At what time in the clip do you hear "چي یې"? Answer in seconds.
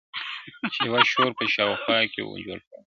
0.73-0.99